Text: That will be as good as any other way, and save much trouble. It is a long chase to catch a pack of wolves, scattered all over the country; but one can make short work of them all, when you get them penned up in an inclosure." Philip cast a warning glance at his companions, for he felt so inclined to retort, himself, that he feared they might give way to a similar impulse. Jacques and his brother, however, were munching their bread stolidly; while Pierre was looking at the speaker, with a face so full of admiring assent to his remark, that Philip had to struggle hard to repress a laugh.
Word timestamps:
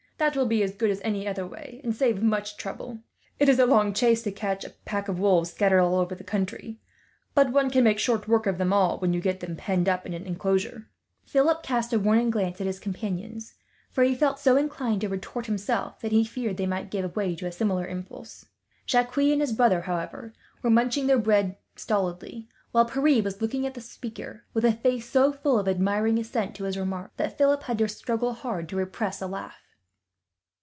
That 0.23 0.35
will 0.35 0.45
be 0.45 0.61
as 0.61 0.75
good 0.75 0.91
as 0.91 1.01
any 1.03 1.27
other 1.27 1.47
way, 1.47 1.81
and 1.83 1.95
save 1.95 2.21
much 2.21 2.55
trouble. 2.55 2.99
It 3.39 3.49
is 3.49 3.57
a 3.57 3.65
long 3.65 3.91
chase 3.91 4.21
to 4.21 4.31
catch 4.31 4.63
a 4.63 4.69
pack 4.85 5.07
of 5.07 5.17
wolves, 5.19 5.49
scattered 5.49 5.79
all 5.79 5.95
over 5.95 6.13
the 6.13 6.23
country; 6.23 6.79
but 7.33 7.51
one 7.51 7.71
can 7.71 7.83
make 7.83 7.97
short 7.97 8.27
work 8.27 8.45
of 8.45 8.59
them 8.59 8.71
all, 8.71 8.99
when 8.99 9.13
you 9.13 9.19
get 9.19 9.39
them 9.39 9.55
penned 9.55 9.89
up 9.89 10.05
in 10.05 10.13
an 10.13 10.27
inclosure." 10.27 10.87
Philip 11.25 11.63
cast 11.63 11.91
a 11.91 11.97
warning 11.99 12.29
glance 12.29 12.61
at 12.61 12.67
his 12.67 12.79
companions, 12.79 13.55
for 13.89 14.03
he 14.03 14.13
felt 14.13 14.37
so 14.39 14.57
inclined 14.57 15.01
to 15.01 15.09
retort, 15.09 15.47
himself, 15.47 15.99
that 16.01 16.11
he 16.11 16.23
feared 16.23 16.55
they 16.57 16.67
might 16.67 16.91
give 16.91 17.15
way 17.15 17.35
to 17.37 17.47
a 17.47 17.51
similar 17.51 17.87
impulse. 17.87 18.45
Jacques 18.85 19.17
and 19.17 19.41
his 19.41 19.53
brother, 19.53 19.81
however, 19.81 20.35
were 20.61 20.69
munching 20.69 21.07
their 21.07 21.17
bread 21.17 21.57
stolidly; 21.75 22.47
while 22.71 22.85
Pierre 22.85 23.23
was 23.23 23.41
looking 23.41 23.65
at 23.65 23.73
the 23.73 23.81
speaker, 23.81 24.43
with 24.53 24.65
a 24.65 24.71
face 24.73 25.09
so 25.09 25.33
full 25.33 25.57
of 25.57 25.67
admiring 25.67 26.19
assent 26.19 26.53
to 26.53 26.65
his 26.65 26.77
remark, 26.77 27.09
that 27.17 27.39
Philip 27.39 27.63
had 27.63 27.79
to 27.79 27.87
struggle 27.87 28.33
hard 28.33 28.69
to 28.69 28.75
repress 28.75 29.19
a 29.19 29.25
laugh. 29.25 29.55